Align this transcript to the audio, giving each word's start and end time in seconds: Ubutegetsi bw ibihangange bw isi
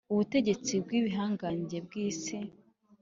Ubutegetsi 0.13 0.73
bw 0.83 0.89
ibihangange 0.99 1.77
bw 1.85 1.93
isi 2.07 2.37